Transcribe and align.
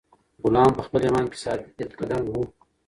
غلام 0.43 0.71
په 0.77 0.81
خپل 0.85 1.01
ایمان 1.05 1.25
کې 1.31 1.37
ثابت 1.43 1.89
قدم 1.99 2.23
و. 2.31 2.35